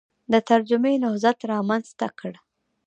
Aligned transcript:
د 0.31 0.33
ترجمې 0.49 0.93
نهضت 1.03 1.37
رامنځته 1.51 2.07
کړ 2.19 2.33